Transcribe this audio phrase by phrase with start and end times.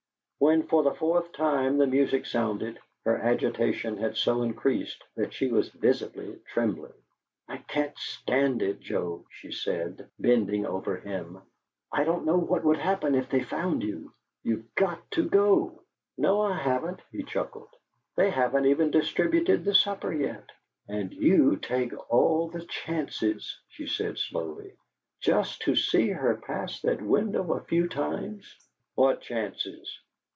[0.43, 5.51] When, for the fourth time, the music sounded, her agitation had so increased that she
[5.51, 6.95] was visibly trembling.
[7.47, 11.43] "I can't stand it, Joe," she said, bending over him.
[11.91, 14.13] "I don't know what would happen if they found you.
[14.41, 15.83] You've GOT to go!"
[16.17, 17.75] "No, I haven't," he chuckled.
[18.15, 20.49] "They haven't even distributed the supper yet!"
[20.89, 24.73] "And you take all the chances," she said, slowly,
[25.21, 28.57] "just to see her pass that window a few times."
[28.95, 29.99] "What chances?"